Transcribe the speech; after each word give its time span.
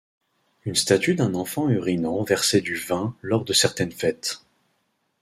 Une 0.65 0.73
statue 0.73 1.13
d'un 1.13 1.35
enfant 1.35 1.69
urinant 1.69 2.23
versait 2.23 2.61
du 2.61 2.73
vin 2.75 3.15
lors 3.21 3.45
de 3.45 3.53
certaines 3.53 3.91
fêtes. 3.91 4.41